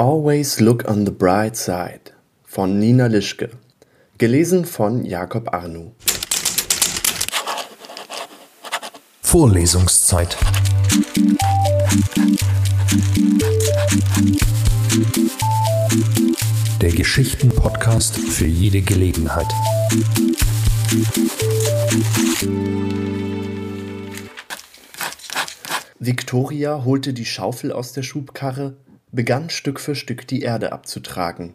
Always 0.00 0.60
Look 0.60 0.88
on 0.88 1.04
the 1.04 1.12
Bright 1.12 1.58
Side 1.58 2.12
von 2.42 2.78
Nina 2.78 3.06
Lischke. 3.06 3.50
Gelesen 4.16 4.64
von 4.64 5.04
Jakob 5.04 5.52
Arnu. 5.52 5.92
Vorlesungszeit. 9.20 10.38
Der 16.80 16.92
Geschichten-Podcast 16.92 18.16
für 18.16 18.46
jede 18.46 18.80
Gelegenheit. 18.80 19.52
Victoria 25.98 26.86
holte 26.86 27.12
die 27.12 27.26
Schaufel 27.26 27.70
aus 27.70 27.92
der 27.92 28.02
Schubkarre, 28.02 28.78
begann 29.12 29.50
Stück 29.50 29.80
für 29.80 29.94
Stück 29.94 30.26
die 30.26 30.42
Erde 30.42 30.72
abzutragen. 30.72 31.54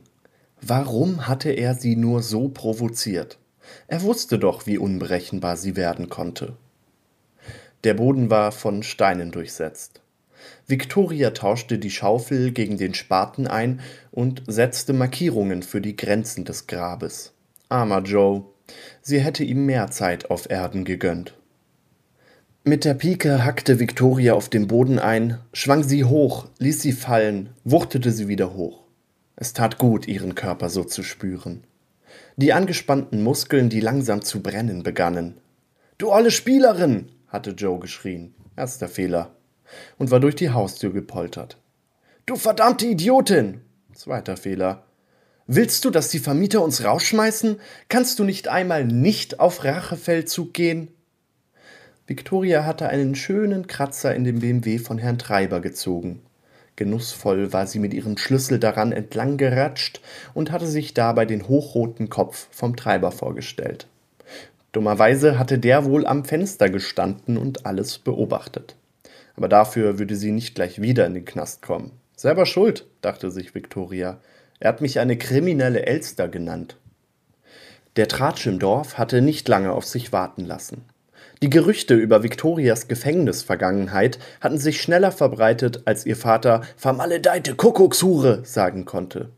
Warum 0.61 1.27
hatte 1.27 1.51
er 1.51 1.75
sie 1.75 1.95
nur 1.95 2.21
so 2.21 2.49
provoziert? 2.49 3.37
Er 3.87 4.01
wusste 4.01 4.39
doch, 4.39 4.65
wie 4.65 4.77
unberechenbar 4.77 5.57
sie 5.57 5.75
werden 5.75 6.09
konnte. 6.09 6.55
Der 7.83 7.93
Boden 7.93 8.29
war 8.29 8.51
von 8.51 8.83
Steinen 8.83 9.31
durchsetzt. 9.31 10.01
Victoria 10.67 11.31
tauschte 11.31 11.77
die 11.77 11.91
Schaufel 11.91 12.51
gegen 12.51 12.77
den 12.77 12.93
Spaten 12.93 13.47
ein 13.47 13.79
und 14.11 14.43
setzte 14.47 14.93
Markierungen 14.93 15.63
für 15.63 15.81
die 15.81 15.95
Grenzen 15.95 16.45
des 16.45 16.67
Grabes. 16.67 17.33
Armer 17.69 18.01
Joe, 18.01 18.43
sie 19.01 19.19
hätte 19.19 19.43
ihm 19.43 19.65
mehr 19.65 19.91
Zeit 19.91 20.29
auf 20.29 20.49
Erden 20.49 20.85
gegönnt. 20.85 21.35
Mit 22.67 22.83
der 22.83 22.95
Pike 22.95 23.45
hackte 23.45 23.79
Victoria 23.79 24.33
auf 24.33 24.49
den 24.49 24.65
Boden 24.65 24.97
ein, 24.97 25.37
schwang 25.53 25.83
sie 25.83 26.03
hoch, 26.03 26.47
ließ 26.57 26.81
sie 26.81 26.93
fallen, 26.93 27.49
wuchtete 27.63 28.11
sie 28.11 28.27
wieder 28.27 28.55
hoch. 28.55 28.85
Es 29.35 29.53
tat 29.53 29.77
gut, 29.77 30.07
ihren 30.07 30.33
Körper 30.33 30.69
so 30.69 30.83
zu 30.83 31.03
spüren. 31.03 31.63
Die 32.37 32.53
angespannten 32.53 33.21
Muskeln, 33.21 33.69
die 33.69 33.81
langsam 33.81 34.23
zu 34.23 34.41
brennen 34.41 34.81
begannen. 34.81 35.37
Du 35.99 36.11
olle 36.11 36.31
Spielerin! 36.31 37.11
hatte 37.27 37.51
Joe 37.51 37.77
geschrien. 37.77 38.33
Erster 38.55 38.87
Fehler. 38.87 39.35
Und 39.99 40.09
war 40.09 40.19
durch 40.19 40.35
die 40.35 40.49
Haustür 40.49 40.91
gepoltert. 40.91 41.59
Du 42.25 42.35
verdammte 42.35 42.87
Idiotin! 42.87 43.61
Zweiter 43.93 44.37
Fehler. 44.37 44.87
Willst 45.45 45.85
du, 45.85 45.91
dass 45.91 46.09
die 46.09 46.17
Vermieter 46.17 46.63
uns 46.63 46.83
rausschmeißen? 46.83 47.57
Kannst 47.89 48.17
du 48.17 48.23
nicht 48.23 48.47
einmal 48.47 48.85
nicht 48.85 49.39
auf 49.39 49.63
Rachefeldzug 49.63 50.51
gehen? 50.55 50.94
Victoria 52.07 52.65
hatte 52.65 52.87
einen 52.87 53.15
schönen 53.15 53.65
Kratzer 53.65 54.13
in 54.13 54.23
dem 54.23 54.39
BMW 54.39 54.77
von 54.77 54.99
Herrn 54.99 55.17
Treiber 55.17 55.59
gezogen. 55.59 56.21
Genussvoll 56.75 57.51
war 57.51 57.65
sie 57.65 57.79
mit 57.79 57.95
ihrem 57.95 58.17
Schlüssel 58.17 58.59
daran 58.59 58.91
entlang 58.91 59.37
geratscht 59.37 60.01
und 60.35 60.51
hatte 60.51 60.67
sich 60.67 60.93
dabei 60.93 61.25
den 61.25 61.47
hochroten 61.47 62.09
Kopf 62.09 62.47
vom 62.51 62.75
Treiber 62.75 63.11
vorgestellt. 63.11 63.87
Dummerweise 64.71 65.39
hatte 65.39 65.57
der 65.57 65.85
wohl 65.85 66.05
am 66.05 66.25
Fenster 66.25 66.69
gestanden 66.69 67.37
und 67.37 67.65
alles 67.65 67.97
beobachtet. 67.97 68.75
Aber 69.35 69.47
dafür 69.47 69.97
würde 69.97 70.15
sie 70.15 70.31
nicht 70.31 70.53
gleich 70.53 70.81
wieder 70.81 71.07
in 71.07 71.15
den 71.15 71.25
Knast 71.25 71.63
kommen. 71.63 71.91
Selber 72.15 72.45
schuld, 72.45 72.85
dachte 73.01 73.31
sich 73.31 73.55
Victoria. 73.55 74.19
Er 74.59 74.69
hat 74.69 74.81
mich 74.81 74.99
eine 74.99 75.17
kriminelle 75.17 75.87
Elster 75.87 76.27
genannt. 76.27 76.77
Der 77.95 78.07
Tratsch 78.07 78.45
im 78.45 78.59
Dorf 78.59 78.99
hatte 78.99 79.21
nicht 79.21 79.47
lange 79.47 79.71
auf 79.71 79.85
sich 79.85 80.11
warten 80.11 80.45
lassen. 80.45 80.83
Die 81.41 81.49
Gerüchte 81.49 81.95
über 81.95 82.23
Victorias 82.23 82.87
Gefängnisvergangenheit 82.87 84.19
hatten 84.39 84.57
sich 84.57 84.81
schneller 84.81 85.11
verbreitet, 85.11 85.81
als 85.85 86.05
ihr 86.05 86.15
Vater 86.15 86.61
vermaledeite 86.77 87.55
Kuckuckshure 87.55 88.45
sagen 88.45 88.85
konnte. 88.85 89.29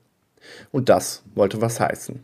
Und 0.72 0.90
das 0.90 1.24
wollte 1.34 1.60
was 1.60 1.80
heißen. 1.80 2.22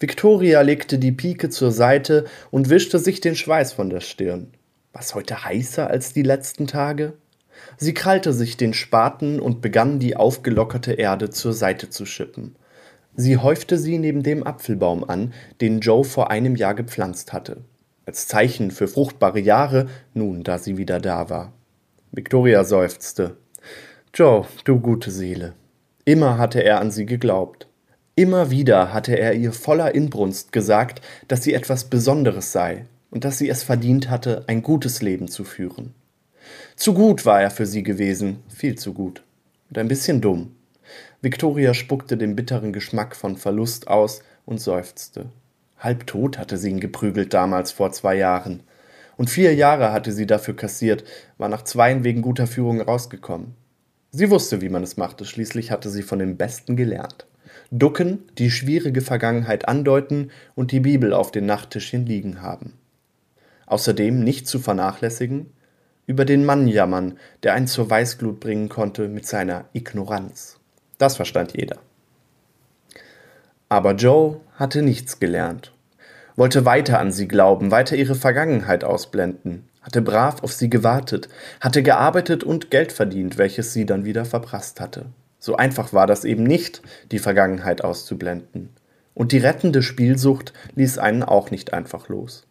Victoria 0.00 0.62
legte 0.62 0.98
die 0.98 1.12
Pike 1.12 1.48
zur 1.48 1.70
Seite 1.70 2.24
und 2.50 2.70
wischte 2.70 2.98
sich 2.98 3.20
den 3.20 3.36
Schweiß 3.36 3.72
von 3.72 3.88
der 3.88 4.00
Stirn. 4.00 4.48
Was 4.92 5.14
heute 5.14 5.44
heißer 5.44 5.88
als 5.88 6.12
die 6.12 6.24
letzten 6.24 6.66
Tage? 6.66 7.12
Sie 7.76 7.94
krallte 7.94 8.32
sich 8.32 8.56
den 8.56 8.74
Spaten 8.74 9.38
und 9.38 9.60
begann 9.60 10.00
die 10.00 10.16
aufgelockerte 10.16 10.94
Erde 10.94 11.30
zur 11.30 11.52
Seite 11.52 11.88
zu 11.88 12.04
schippen. 12.04 12.56
Sie 13.14 13.36
häufte 13.36 13.78
sie 13.78 13.98
neben 13.98 14.24
dem 14.24 14.44
Apfelbaum 14.44 15.04
an, 15.04 15.32
den 15.60 15.78
Joe 15.78 16.02
vor 16.02 16.32
einem 16.32 16.56
Jahr 16.56 16.74
gepflanzt 16.74 17.32
hatte 17.32 17.62
als 18.06 18.26
Zeichen 18.26 18.70
für 18.70 18.88
fruchtbare 18.88 19.40
Jahre, 19.40 19.86
nun 20.14 20.42
da 20.42 20.58
sie 20.58 20.76
wieder 20.76 21.00
da 21.00 21.30
war. 21.30 21.52
Victoria 22.10 22.64
seufzte. 22.64 23.36
Joe, 24.14 24.46
du 24.64 24.80
gute 24.80 25.10
Seele. 25.10 25.54
Immer 26.04 26.36
hatte 26.38 26.62
er 26.62 26.80
an 26.80 26.90
sie 26.90 27.06
geglaubt. 27.06 27.68
Immer 28.14 28.50
wieder 28.50 28.92
hatte 28.92 29.18
er 29.18 29.34
ihr 29.34 29.52
voller 29.52 29.94
Inbrunst 29.94 30.52
gesagt, 30.52 31.00
dass 31.28 31.42
sie 31.42 31.54
etwas 31.54 31.84
Besonderes 31.84 32.52
sei 32.52 32.84
und 33.10 33.24
dass 33.24 33.38
sie 33.38 33.48
es 33.48 33.62
verdient 33.62 34.10
hatte, 34.10 34.44
ein 34.48 34.62
gutes 34.62 35.00
Leben 35.00 35.28
zu 35.28 35.44
führen. 35.44 35.94
Zu 36.76 36.92
gut 36.92 37.24
war 37.24 37.40
er 37.40 37.50
für 37.50 37.66
sie 37.66 37.82
gewesen, 37.82 38.42
viel 38.48 38.76
zu 38.76 38.92
gut. 38.92 39.22
Und 39.70 39.78
ein 39.78 39.88
bisschen 39.88 40.20
dumm. 40.20 40.56
Victoria 41.22 41.72
spuckte 41.72 42.16
den 42.16 42.36
bitteren 42.36 42.72
Geschmack 42.72 43.16
von 43.16 43.36
Verlust 43.36 43.88
aus 43.88 44.22
und 44.44 44.60
seufzte. 44.60 45.26
Halbtot 45.82 46.38
hatte 46.38 46.58
sie 46.58 46.70
ihn 46.70 46.80
geprügelt 46.80 47.34
damals 47.34 47.72
vor 47.72 47.92
zwei 47.92 48.14
Jahren. 48.14 48.62
Und 49.16 49.30
vier 49.30 49.54
Jahre 49.54 49.92
hatte 49.92 50.12
sie 50.12 50.26
dafür 50.26 50.54
kassiert, 50.54 51.04
war 51.38 51.48
nach 51.48 51.62
zweien 51.62 52.04
wegen 52.04 52.22
guter 52.22 52.46
Führung 52.46 52.80
rausgekommen. 52.80 53.54
Sie 54.10 54.30
wusste, 54.30 54.60
wie 54.60 54.68
man 54.68 54.82
es 54.82 54.96
machte, 54.96 55.24
schließlich 55.24 55.70
hatte 55.70 55.90
sie 55.90 56.02
von 56.02 56.18
den 56.18 56.36
Besten 56.36 56.76
gelernt. 56.76 57.26
Ducken, 57.70 58.24
die 58.38 58.50
schwierige 58.50 59.00
Vergangenheit 59.00 59.66
andeuten 59.66 60.30
und 60.54 60.72
die 60.72 60.80
Bibel 60.80 61.12
auf 61.12 61.30
den 61.30 61.46
Nachttischchen 61.46 62.06
liegen 62.06 62.42
haben. 62.42 62.74
Außerdem 63.66 64.22
nicht 64.22 64.46
zu 64.46 64.58
vernachlässigen, 64.58 65.52
über 66.06 66.24
den 66.24 66.44
Mann 66.44 66.68
jammern, 66.68 67.18
der 67.42 67.54
einen 67.54 67.66
zur 67.66 67.88
Weißglut 67.88 68.40
bringen 68.40 68.68
konnte 68.68 69.08
mit 69.08 69.26
seiner 69.26 69.64
Ignoranz. 69.72 70.58
Das 70.98 71.16
verstand 71.16 71.56
jeder. 71.56 71.78
Aber 73.72 73.94
Joe 73.94 74.38
hatte 74.56 74.82
nichts 74.82 75.18
gelernt, 75.18 75.72
wollte 76.36 76.66
weiter 76.66 76.98
an 76.98 77.10
sie 77.10 77.26
glauben, 77.26 77.70
weiter 77.70 77.96
ihre 77.96 78.14
Vergangenheit 78.14 78.84
ausblenden, 78.84 79.66
hatte 79.80 80.02
brav 80.02 80.42
auf 80.42 80.52
sie 80.52 80.68
gewartet, 80.68 81.30
hatte 81.58 81.82
gearbeitet 81.82 82.44
und 82.44 82.70
Geld 82.70 82.92
verdient, 82.92 83.38
welches 83.38 83.72
sie 83.72 83.86
dann 83.86 84.04
wieder 84.04 84.26
verprasst 84.26 84.78
hatte. 84.78 85.06
So 85.38 85.56
einfach 85.56 85.94
war 85.94 86.06
das 86.06 86.26
eben 86.26 86.42
nicht, 86.42 86.82
die 87.12 87.18
Vergangenheit 87.18 87.82
auszublenden. 87.82 88.68
Und 89.14 89.32
die 89.32 89.38
rettende 89.38 89.82
Spielsucht 89.82 90.52
ließ 90.74 90.98
einen 90.98 91.22
auch 91.22 91.50
nicht 91.50 91.72
einfach 91.72 92.10
los. 92.10 92.46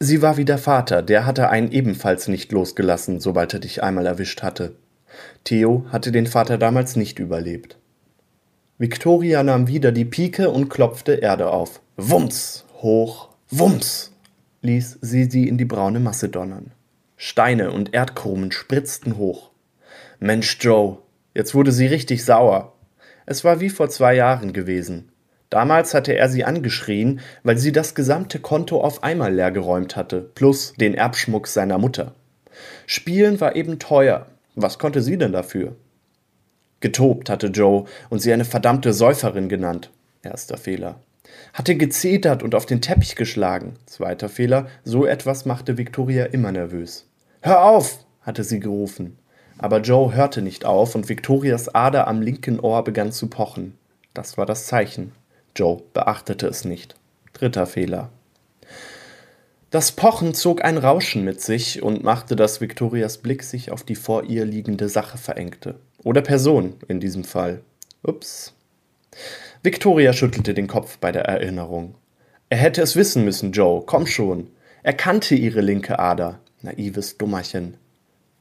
Sie 0.00 0.20
war 0.20 0.36
wie 0.36 0.44
der 0.44 0.58
Vater, 0.58 1.00
der 1.00 1.26
hatte 1.26 1.48
einen 1.48 1.70
ebenfalls 1.70 2.26
nicht 2.26 2.50
losgelassen, 2.50 3.20
sobald 3.20 3.54
er 3.54 3.60
dich 3.60 3.84
einmal 3.84 4.06
erwischt 4.06 4.42
hatte. 4.42 4.74
Theo 5.44 5.86
hatte 5.92 6.10
den 6.10 6.26
Vater 6.26 6.58
damals 6.58 6.96
nicht 6.96 7.20
überlebt. 7.20 7.76
Victoria 8.80 9.42
nahm 9.42 9.68
wieder 9.68 9.92
die 9.92 10.06
Pike 10.06 10.48
und 10.48 10.70
klopfte 10.70 11.12
Erde 11.12 11.50
auf. 11.50 11.82
Wumms, 11.98 12.64
hoch, 12.80 13.28
wumms, 13.50 14.10
ließ 14.62 15.00
sie 15.02 15.24
sie 15.24 15.48
in 15.48 15.58
die 15.58 15.66
braune 15.66 16.00
Masse 16.00 16.30
donnern. 16.30 16.72
Steine 17.18 17.72
und 17.72 17.92
Erdkrumen 17.92 18.52
spritzten 18.52 19.18
hoch. 19.18 19.50
Mensch, 20.18 20.56
Joe, 20.62 20.96
jetzt 21.34 21.54
wurde 21.54 21.72
sie 21.72 21.88
richtig 21.88 22.24
sauer. 22.24 22.72
Es 23.26 23.44
war 23.44 23.60
wie 23.60 23.68
vor 23.68 23.90
zwei 23.90 24.14
Jahren 24.14 24.54
gewesen. 24.54 25.12
Damals 25.50 25.92
hatte 25.92 26.16
er 26.16 26.30
sie 26.30 26.44
angeschrien, 26.44 27.20
weil 27.42 27.58
sie 27.58 27.72
das 27.72 27.94
gesamte 27.94 28.38
Konto 28.38 28.80
auf 28.80 29.02
einmal 29.02 29.34
leergeräumt 29.34 29.94
hatte, 29.94 30.22
plus 30.22 30.72
den 30.72 30.94
Erbschmuck 30.94 31.48
seiner 31.48 31.76
Mutter. 31.76 32.14
Spielen 32.86 33.42
war 33.42 33.56
eben 33.56 33.78
teuer. 33.78 34.24
Was 34.54 34.78
konnte 34.78 35.02
sie 35.02 35.18
denn 35.18 35.32
dafür? 35.32 35.76
Getobt 36.80 37.28
hatte 37.28 37.48
Joe 37.48 37.84
und 38.08 38.20
sie 38.20 38.32
eine 38.32 38.44
verdammte 38.44 38.92
Säuferin 38.92 39.48
genannt. 39.48 39.90
Erster 40.22 40.56
Fehler. 40.56 40.96
Hatte 41.52 41.76
gezetert 41.76 42.42
und 42.42 42.54
auf 42.54 42.66
den 42.66 42.80
Teppich 42.80 43.16
geschlagen. 43.16 43.74
Zweiter 43.86 44.28
Fehler. 44.28 44.66
So 44.84 45.06
etwas 45.06 45.44
machte 45.44 45.78
Victoria 45.78 46.26
immer 46.26 46.52
nervös. 46.52 47.06
Hör 47.42 47.64
auf! 47.64 48.04
hatte 48.22 48.44
sie 48.44 48.60
gerufen. 48.60 49.18
Aber 49.58 49.80
Joe 49.80 50.14
hörte 50.14 50.42
nicht 50.42 50.64
auf 50.64 50.94
und 50.94 51.08
Victorias 51.08 51.74
Ader 51.74 52.08
am 52.08 52.22
linken 52.22 52.60
Ohr 52.60 52.82
begann 52.84 53.12
zu 53.12 53.28
pochen. 53.28 53.76
Das 54.14 54.38
war 54.38 54.46
das 54.46 54.66
Zeichen. 54.66 55.12
Joe 55.54 55.82
beachtete 55.92 56.46
es 56.46 56.64
nicht. 56.64 56.94
Dritter 57.32 57.66
Fehler. 57.66 58.10
Das 59.70 59.92
Pochen 59.92 60.34
zog 60.34 60.64
ein 60.64 60.78
Rauschen 60.78 61.24
mit 61.24 61.40
sich 61.40 61.82
und 61.82 62.02
machte, 62.02 62.36
dass 62.36 62.60
Victorias 62.60 63.18
Blick 63.18 63.42
sich 63.42 63.70
auf 63.70 63.84
die 63.84 63.94
vor 63.94 64.24
ihr 64.24 64.44
liegende 64.44 64.88
Sache 64.88 65.16
verengte. 65.16 65.76
Oder 66.02 66.22
Person 66.22 66.74
in 66.88 67.00
diesem 67.00 67.24
Fall. 67.24 67.60
Ups. 68.02 68.54
Victoria 69.62 70.12
schüttelte 70.12 70.54
den 70.54 70.66
Kopf 70.66 70.98
bei 70.98 71.12
der 71.12 71.26
Erinnerung. 71.26 71.94
Er 72.48 72.58
hätte 72.58 72.82
es 72.82 72.96
wissen 72.96 73.24
müssen, 73.24 73.52
Joe, 73.52 73.82
komm 73.84 74.06
schon. 74.06 74.48
Er 74.82 74.94
kannte 74.94 75.34
ihre 75.34 75.60
linke 75.60 75.98
Ader. 75.98 76.40
Naives 76.62 77.18
Dummerchen. 77.18 77.76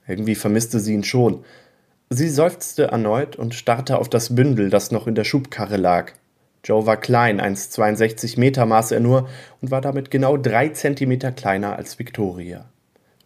Irgendwie 0.08 0.36
vermisste 0.36 0.80
sie 0.80 0.94
ihn 0.94 1.04
schon. 1.04 1.44
Sie 2.10 2.30
seufzte 2.30 2.86
erneut 2.86 3.36
und 3.36 3.54
starrte 3.54 4.00
auf 4.00 4.10
das 4.10 4.34
Bündel, 4.34 4.70
das 4.70 4.92
noch 4.92 5.06
in 5.06 5.16
der 5.16 5.24
Schubkarre 5.24 5.78
lag. 5.78 6.14
Joe 6.64 6.86
war 6.86 6.98
klein, 6.98 7.40
1,62 7.40 8.40
Meter 8.40 8.66
maß 8.66 8.92
er 8.92 9.00
nur 9.00 9.30
und 9.62 9.72
war 9.72 9.82
damit 9.82 10.12
genau 10.12 10.36
drei 10.36 10.70
Zentimeter 10.70 11.32
kleiner 11.32 11.76
als 11.76 12.00
Victoria. 12.00 12.66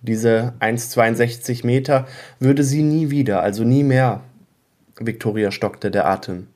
Diese 0.04 0.54
1,62 0.60 1.66
Meter 1.66 2.08
würde 2.38 2.66
sie 2.66 2.84
nie 2.84 3.10
wieder, 3.10 3.42
also 3.42 3.64
nie 3.64 3.84
mehr. 3.84 4.22
Victoria 5.00 5.50
stockte 5.50 5.92
der 5.92 6.06
Atem. 6.06 6.48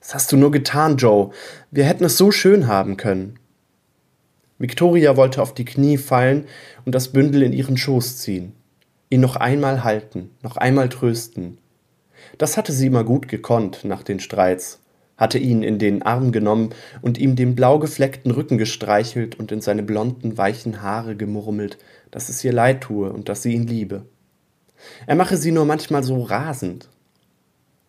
Was 0.00 0.14
hast 0.14 0.30
du 0.30 0.36
nur 0.36 0.52
getan, 0.52 0.98
Joe? 0.98 1.32
Wir 1.72 1.84
hätten 1.84 2.04
es 2.04 2.16
so 2.16 2.30
schön 2.30 2.68
haben 2.68 2.96
können. 2.96 3.40
Victoria 4.58 5.16
wollte 5.16 5.42
auf 5.42 5.52
die 5.52 5.64
Knie 5.64 5.98
fallen 5.98 6.46
und 6.84 6.94
das 6.94 7.08
Bündel 7.08 7.42
in 7.42 7.52
ihren 7.52 7.76
Schoß 7.76 8.18
ziehen, 8.18 8.54
ihn 9.10 9.20
noch 9.20 9.34
einmal 9.34 9.82
halten, 9.82 10.30
noch 10.40 10.56
einmal 10.56 10.88
trösten. 10.88 11.58
Das 12.38 12.56
hatte 12.56 12.72
sie 12.72 12.86
immer 12.86 13.02
gut 13.02 13.26
gekonnt 13.26 13.84
nach 13.84 14.04
den 14.04 14.20
Streits, 14.20 14.80
hatte 15.22 15.38
ihn 15.38 15.62
in 15.62 15.78
den 15.78 16.02
Arm 16.02 16.32
genommen 16.32 16.74
und 17.00 17.16
ihm 17.16 17.34
den 17.34 17.54
blau 17.54 17.78
gefleckten 17.78 18.30
Rücken 18.30 18.58
gestreichelt 18.58 19.38
und 19.38 19.50
in 19.50 19.62
seine 19.62 19.82
blonden, 19.82 20.36
weichen 20.36 20.82
Haare 20.82 21.16
gemurmelt, 21.16 21.78
dass 22.10 22.28
es 22.28 22.44
ihr 22.44 22.52
leid 22.52 22.82
tue 22.82 23.10
und 23.10 23.30
dass 23.30 23.42
sie 23.42 23.54
ihn 23.54 23.66
liebe. 23.66 24.04
Er 25.06 25.14
mache 25.14 25.38
sie 25.38 25.52
nur 25.52 25.64
manchmal 25.64 26.02
so 26.02 26.22
rasend. 26.22 26.90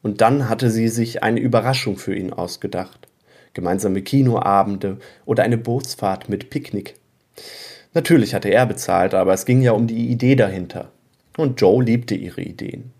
Und 0.01 0.21
dann 0.21 0.47
hatte 0.47 0.69
sie 0.71 0.87
sich 0.87 1.23
eine 1.23 1.39
Überraschung 1.39 1.97
für 1.97 2.15
ihn 2.15 2.31
ausgedacht 2.31 3.07
gemeinsame 3.53 4.01
Kinoabende 4.01 4.97
oder 5.25 5.43
eine 5.43 5.57
Bootsfahrt 5.57 6.29
mit 6.29 6.49
Picknick. 6.49 6.95
Natürlich 7.93 8.33
hatte 8.33 8.49
er 8.49 8.65
bezahlt, 8.65 9.13
aber 9.13 9.33
es 9.33 9.45
ging 9.45 9.61
ja 9.61 9.71
um 9.71 9.87
die 9.87 10.07
Idee 10.07 10.35
dahinter. 10.35 10.91
Und 11.37 11.61
Joe 11.61 11.83
liebte 11.83 12.15
ihre 12.15 12.41
Ideen. 12.41 12.91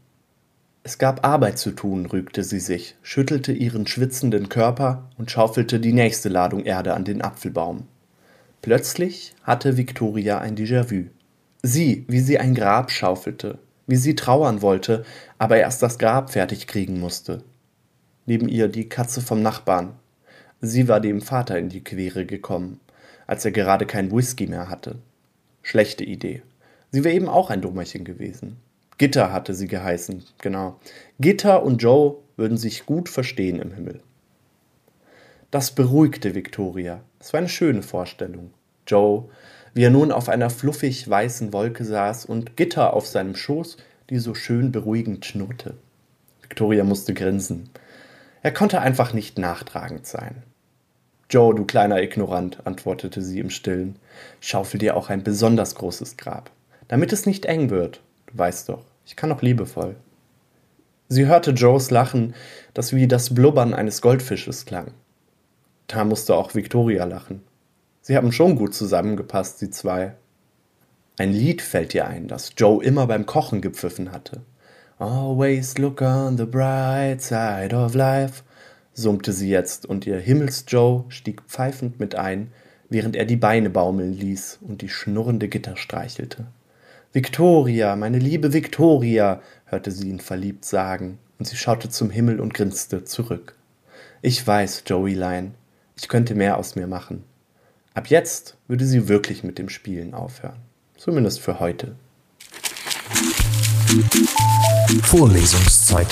Es 0.83 0.97
gab 0.97 1.25
Arbeit 1.25 1.57
zu 1.57 1.71
tun, 1.71 2.05
rügte 2.05 2.43
sie 2.43 2.59
sich, 2.59 2.95
schüttelte 3.01 3.53
ihren 3.53 3.87
schwitzenden 3.87 4.49
Körper 4.49 5.09
und 5.17 5.31
schaufelte 5.31 5.79
die 5.79 5.93
nächste 5.93 6.27
Ladung 6.29 6.65
Erde 6.65 6.93
an 6.93 7.05
den 7.05 7.21
Apfelbaum. 7.21 7.87
Plötzlich 8.61 9.33
hatte 9.43 9.77
Victoria 9.77 10.39
ein 10.39 10.55
Déjà-vu. 10.55 11.05
Sie, 11.61 12.03
wie 12.07 12.19
sie 12.19 12.37
ein 12.37 12.53
Grab 12.53 12.91
schaufelte, 12.91 13.59
wie 13.87 13.95
sie 13.95 14.15
trauern 14.15 14.61
wollte, 14.61 15.05
aber 15.37 15.57
erst 15.57 15.81
das 15.81 15.97
Grab 15.97 16.31
fertig 16.31 16.67
kriegen 16.67 16.99
musste. 16.99 17.43
Neben 18.25 18.49
ihr 18.49 18.67
die 18.67 18.89
Katze 18.89 19.21
vom 19.21 19.41
Nachbarn, 19.41 19.93
Sie 20.65 20.87
war 20.87 21.01
dem 21.01 21.21
Vater 21.21 21.59
in 21.59 21.67
die 21.67 21.83
Quere 21.83 22.25
gekommen, 22.25 22.79
als 23.27 23.43
er 23.43 23.51
gerade 23.51 23.85
kein 23.85 24.13
Whisky 24.13 24.47
mehr 24.47 24.69
hatte. 24.69 24.95
Schlechte 25.61 26.05
Idee. 26.05 26.41
Sie 26.89 27.03
wäre 27.03 27.13
eben 27.13 27.27
auch 27.27 27.49
ein 27.49 27.59
Dummerchen 27.59 28.05
gewesen. 28.05 28.55
Gitter 28.97 29.31
hatte 29.33 29.53
sie 29.53 29.67
geheißen, 29.67 30.23
genau. 30.39 30.79
Gitter 31.19 31.63
und 31.63 31.81
Joe 31.81 32.17
würden 32.37 32.57
sich 32.57 32.85
gut 32.85 33.09
verstehen 33.09 33.59
im 33.59 33.71
Himmel. 33.71 34.01
Das 35.51 35.71
beruhigte 35.71 36.35
Victoria. 36.35 37.01
Es 37.19 37.33
war 37.33 37.39
eine 37.39 37.49
schöne 37.49 37.83
Vorstellung. 37.83 38.51
Joe, 38.87 39.29
wie 39.73 39.83
er 39.83 39.89
nun 39.89 40.11
auf 40.11 40.29
einer 40.29 40.49
fluffig 40.49 41.09
weißen 41.09 41.53
Wolke 41.53 41.85
saß 41.85 42.25
und 42.25 42.57
Gitter 42.57 42.93
auf 42.93 43.07
seinem 43.07 43.35
Schoß, 43.35 43.77
die 44.09 44.19
so 44.19 44.33
schön 44.33 44.71
beruhigend 44.71 45.25
schnurrte. 45.25 45.75
Victoria 46.41 46.83
musste 46.83 47.13
grinsen. 47.13 47.69
Er 48.41 48.51
konnte 48.51 48.81
einfach 48.81 49.13
nicht 49.13 49.37
nachtragend 49.37 50.05
sein. 50.05 50.43
Joe, 51.29 51.55
du 51.55 51.65
kleiner 51.65 52.01
Ignorant, 52.01 52.65
antwortete 52.67 53.21
sie 53.21 53.39
im 53.39 53.49
Stillen, 53.49 53.97
schaufel 54.39 54.79
dir 54.79 54.95
auch 54.95 55.09
ein 55.09 55.23
besonders 55.23 55.75
großes 55.75 56.17
Grab, 56.17 56.51
damit 56.87 57.13
es 57.13 57.25
nicht 57.25 57.45
eng 57.45 57.69
wird. 57.69 58.01
Du 58.33 58.39
weißt 58.39 58.69
doch, 58.69 58.83
ich 59.05 59.15
kann 59.15 59.31
auch 59.31 59.41
liebevoll. 59.41 59.95
Sie 61.07 61.25
hörte 61.27 61.51
Joes 61.51 61.91
Lachen, 61.91 62.33
das 62.73 62.93
wie 62.93 63.07
das 63.07 63.33
Blubbern 63.33 63.73
eines 63.73 64.01
Goldfisches 64.01 64.65
klang. 64.65 64.91
Da 65.87 66.03
musste 66.03 66.35
auch 66.35 66.55
Victoria 66.55 67.05
lachen. 67.05 67.41
Sie 68.01 68.17
haben 68.17 68.31
schon 68.31 68.55
gut 68.55 68.73
zusammengepasst, 68.73 69.59
sie 69.59 69.69
zwei. 69.69 70.15
Ein 71.17 71.31
Lied 71.31 71.61
fällt 71.61 71.93
ihr 71.93 72.07
ein, 72.07 72.27
das 72.27 72.53
Joe 72.57 72.83
immer 72.83 73.07
beim 73.07 73.25
Kochen 73.25 73.61
gepfiffen 73.61 74.11
hatte. 74.11 74.41
Always 74.97 75.77
look 75.77 76.01
on 76.01 76.37
the 76.37 76.45
bright 76.45 77.21
side 77.21 77.75
of 77.75 77.93
life 77.93 78.43
summte 78.93 79.31
sie 79.33 79.49
jetzt, 79.49 79.85
und 79.85 80.05
ihr 80.05 80.17
Himmels-Joe 80.17 81.05
stieg 81.09 81.41
pfeifend 81.47 81.99
mit 81.99 82.15
ein, 82.15 82.51
während 82.89 83.15
er 83.15 83.25
die 83.25 83.35
Beine 83.35 83.69
baumeln 83.69 84.13
ließ 84.13 84.59
und 84.61 84.81
die 84.81 84.89
schnurrende 84.89 85.47
Gitter 85.47 85.75
streichelte. 85.77 86.45
Victoria, 87.15 87.95
meine 87.95 88.17
liebe 88.17 88.53
Victoria, 88.53 89.39
hörte 89.65 89.91
sie 89.91 90.09
ihn 90.09 90.19
verliebt 90.19 90.65
sagen, 90.65 91.19
und 91.37 91.45
sie 91.45 91.57
schaute 91.57 91.87
zum 91.87 92.09
Himmel 92.09 92.39
und 92.39 92.55
grinste 92.55 93.03
zurück. 93.03 93.55
Ich 94.23 94.47
weiß, 94.47 94.81
Joeylein, 94.87 95.53
ich 95.95 96.07
könnte 96.07 96.33
mehr 96.33 96.57
aus 96.57 96.75
mir 96.75 96.87
machen. 96.87 97.23
Ab 97.93 98.07
jetzt 98.07 98.57
würde 98.67 98.85
sie 98.85 99.09
wirklich 99.09 99.43
mit 99.43 99.59
dem 99.59 99.69
Spielen 99.69 100.15
aufhören. 100.15 100.57
Zumindest 100.97 101.39
für 101.39 101.59
heute. 101.59 101.95
Vorlesungszeit. 105.03 106.11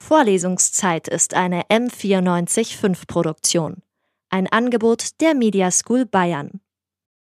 Vorlesungszeit 0.00 1.08
ist 1.08 1.32
eine 1.32 1.62
M945 1.62 3.06
Produktion. 3.06 3.76
Ein 4.28 4.48
Angebot 4.48 5.18
der 5.22 5.34
Media 5.34 5.70
School 5.70 6.04
Bayern. 6.04 6.60